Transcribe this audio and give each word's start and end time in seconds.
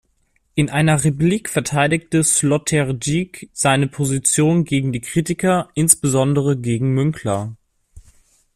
In 0.55 0.71
einer 0.71 1.03
Replik 1.03 1.47
verteidigte 1.47 2.23
Sloterdijk 2.23 3.49
seine 3.53 3.85
Position 3.87 4.65
gegen 4.65 4.91
die 4.91 5.01
Kritiker, 5.01 5.69
insbesondere 5.75 6.57
gegen 6.57 6.95
Münkler. 6.95 7.55